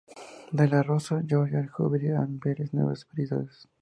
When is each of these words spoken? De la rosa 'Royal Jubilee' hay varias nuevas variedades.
De 0.59 0.65
la 0.67 0.81
rosa 0.81 1.21
'Royal 1.27 1.69
Jubilee' 1.69 2.17
hay 2.17 2.39
varias 2.43 2.73
nuevas 2.73 3.05
variedades. 3.07 3.67